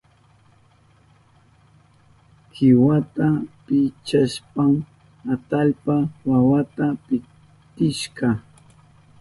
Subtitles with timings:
[2.53, 3.27] Kiwata
[3.65, 4.73] pichashpan
[5.33, 5.95] atallpa
[6.29, 8.29] wawata pitishka.